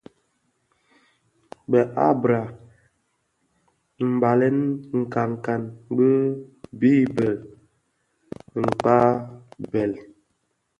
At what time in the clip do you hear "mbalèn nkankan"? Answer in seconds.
4.13-5.61